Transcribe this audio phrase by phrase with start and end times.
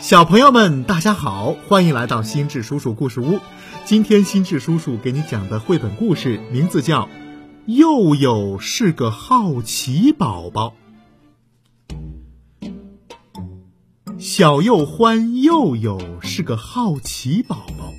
[0.00, 3.40] 小朋友们，大家好，欢迎来到心智叔叔故事屋。
[3.84, 7.06] 今天心智叔叔给你讲的绘本故事名字叫
[7.66, 10.74] 《佑佑是个好奇宝宝》。
[14.18, 17.92] 小幼欢佑佑是个好奇宝宝，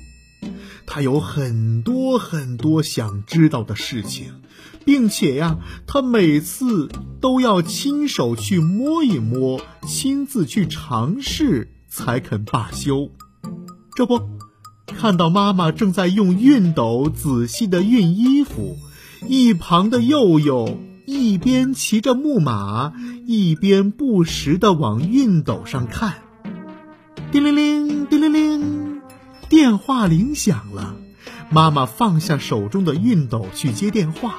[0.86, 4.40] 他有很多很多想知道的事情，
[4.86, 6.88] 并且呀，他每次
[7.20, 11.68] 都要亲手去摸一摸，亲自去尝试。
[11.90, 13.10] 才肯罢休。
[13.94, 14.22] 这不，
[14.86, 18.76] 看到妈妈正在用熨斗仔细的熨衣服，
[19.28, 22.92] 一旁的佑佑一边骑着木马，
[23.26, 26.22] 一边不时的往熨斗上看。
[27.32, 29.02] 叮铃铃，叮铃铃，
[29.48, 30.96] 电话铃响了。
[31.50, 34.36] 妈妈放下手中的熨斗去接电话。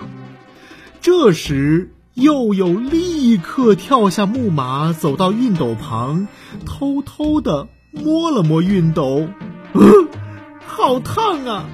[1.01, 1.93] 这时。
[2.15, 6.27] 佑佑立刻跳下木马，走到熨斗旁，
[6.65, 9.29] 偷偷的摸了摸熨斗，
[10.67, 11.69] 好烫啊！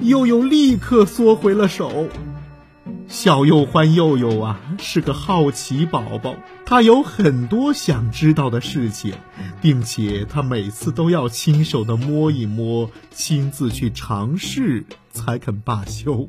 [0.00, 2.08] 佑佑立刻缩回了手。
[3.06, 6.34] 小佑欢佑佑啊，是个好奇宝宝，
[6.66, 9.14] 他有很多想知道的事情，
[9.62, 16.28] 并且他每次都要亲手的摸一摸，亲自去尝试，才肯罢休。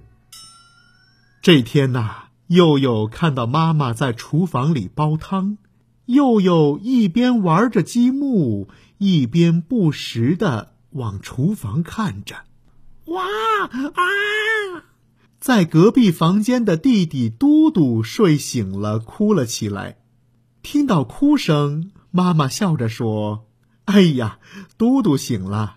[1.42, 2.29] 这天呐。
[2.50, 5.60] 佑佑看到妈妈在厨房里煲汤，
[6.06, 12.38] 佑佑一边玩着积木，一边不时的往厨房看着。
[13.06, 13.22] 哇
[13.68, 14.84] 啊！
[15.40, 20.00] 在隔壁房间的弟弟嘟嘟睡醒了，哭了起来。
[20.64, 23.46] 听到哭声，妈妈笑着说
[23.86, 24.40] ：“哎呀，
[24.76, 25.76] 嘟嘟醒了。”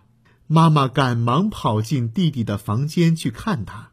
[0.48, 3.90] 妈妈赶忙跑进弟弟的房间去看他。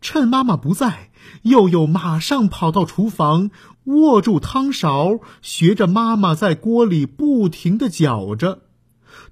[0.00, 1.10] 趁妈妈不在，
[1.42, 3.50] 佑佑马上跑到厨房，
[3.84, 8.62] 握住汤勺，学着妈妈在锅里不停地搅着。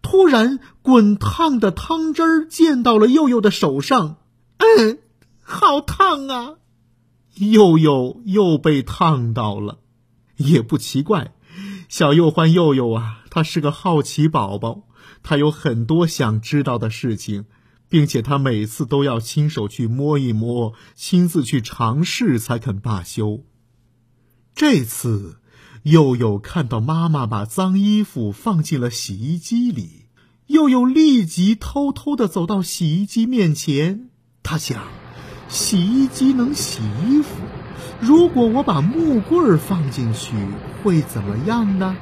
[0.01, 4.17] 突然，滚烫的汤汁儿溅到了佑佑的手上，
[4.59, 4.99] 嗯，
[5.41, 6.55] 好烫啊！
[7.35, 9.79] 佑佑又被烫到了，
[10.37, 11.35] 也不奇怪，
[11.89, 14.83] 小佑欢佑佑啊，他是个好奇宝宝，
[15.23, 17.47] 他有很多想知道的事情。
[17.95, 23.45] 并且他每次都要亲手去摸一摸，亲自去尝试才肯罢休。
[24.53, 25.37] 这次，
[25.85, 30.07] 佑佑看到妈妈把脏衣服放进了洗衣机里，
[30.49, 34.09] 佑佑立即偷偷的走到洗衣机面前。
[34.43, 34.89] 他想，
[35.49, 37.29] 洗衣机能洗衣服，
[38.01, 40.35] 如果我把木棍放进去，
[40.83, 41.97] 会怎么样呢？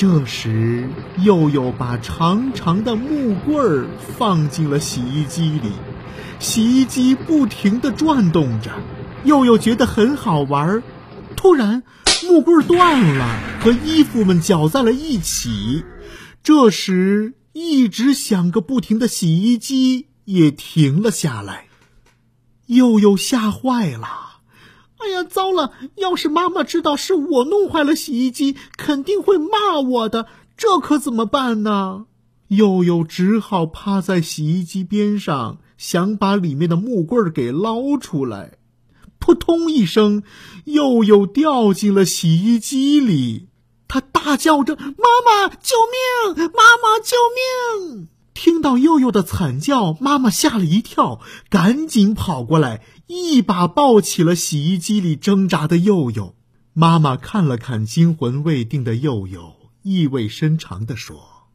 [0.00, 0.88] 这时，
[1.18, 5.72] 佑佑把长长的木棍儿放进了洗衣机里，
[6.38, 8.70] 洗衣机不停地转动着。
[9.24, 10.82] 佑佑觉得很好玩。
[11.36, 11.82] 突然，
[12.26, 13.28] 木棍儿断了，
[13.60, 15.84] 和衣服们搅在了一起。
[16.42, 21.66] 这时，一直响个不停的洗衣机也停了下来。
[22.64, 24.29] 佑佑吓坏了。
[25.02, 25.72] 哎呀，糟了！
[25.96, 30.26] 要是妈妈知道是我弄坏了洗衣机，肯定会骂我的。
[30.56, 32.06] 这可怎么办呢？
[32.48, 38.58] 佑佑只好趴在洗衣机边上，想把里面的木棍给捞出来。
[39.18, 40.22] 扑通一声，
[40.64, 43.48] 佑佑掉进了洗衣机里。
[43.86, 44.84] 他大叫着：“妈
[45.24, 45.76] 妈，救
[46.34, 46.36] 命！
[46.36, 47.16] 妈妈，救
[47.88, 52.82] 命！”听到佑佑的惨叫，妈妈吓了一跳，赶紧跑过来，
[53.12, 56.36] 一把抱起了洗衣机里挣扎的佑佑。
[56.72, 61.48] 妈妈看了看惊魂未定的佑佑，意味深长地说：“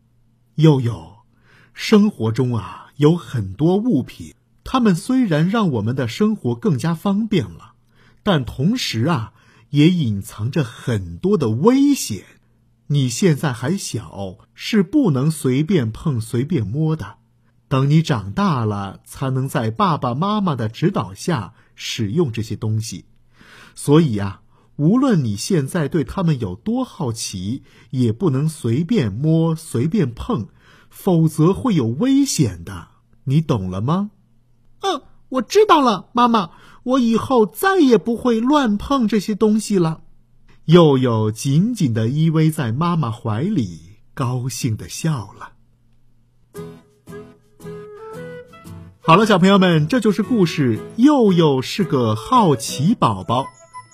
[0.55, 1.19] 佑佑，
[1.73, 4.33] 生活中啊有很多物品，
[4.65, 7.75] 它们虽然让我们的生活更加方便了，
[8.21, 9.31] 但同时啊
[9.69, 12.25] 也隐藏着很多的危险。”
[12.87, 17.15] 你现在还小，是不能随便碰、随便摸的。
[17.75, 23.03] 等你长大了，才能在爸爸妈妈的指导下使用这些东西。
[23.75, 24.39] 所以呀，
[24.77, 30.47] 无论你现在对他们有多好奇，也不能随便摸、随便碰，
[30.89, 32.87] 否则会有危险的。
[33.25, 34.11] 你懂了吗？
[34.79, 36.51] 嗯，我知道了，妈妈。
[36.83, 39.99] 我以后再也不会乱碰这些东西了。
[40.63, 45.54] 佑佑紧紧的依偎在妈妈怀里，高兴的笑了。
[49.07, 50.79] 好了，小朋友们，这就是故事。
[50.95, 53.45] 佑佑是个好奇宝宝。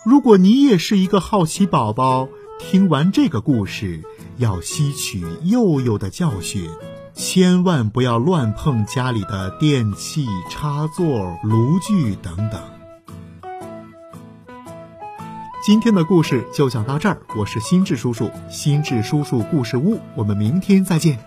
[0.05, 2.29] 如果你也是一个好奇宝宝，
[2.61, 4.05] 听完这个故事，
[4.37, 6.69] 要吸取佑佑的教训，
[7.13, 12.61] 千万不要乱碰家里的电器、插座、炉具等等。
[15.61, 21.19] 今天的故事就讲到这儿，我是心智叔叔，心智叔叔故事屋，我们明天再见。